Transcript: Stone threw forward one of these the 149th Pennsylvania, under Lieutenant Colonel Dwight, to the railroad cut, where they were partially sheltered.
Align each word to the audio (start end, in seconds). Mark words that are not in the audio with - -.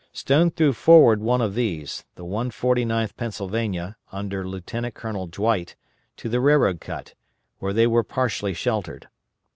Stone 0.13 0.49
threw 0.49 0.73
forward 0.73 1.21
one 1.21 1.41
of 1.41 1.53
these 1.53 2.05
the 2.15 2.25
149th 2.25 3.15
Pennsylvania, 3.17 3.97
under 4.11 4.47
Lieutenant 4.49 4.95
Colonel 4.95 5.27
Dwight, 5.27 5.75
to 6.17 6.27
the 6.27 6.41
railroad 6.41 6.79
cut, 6.81 7.13
where 7.59 7.71
they 7.71 7.85
were 7.85 8.03
partially 8.03 8.55
sheltered. 8.55 9.09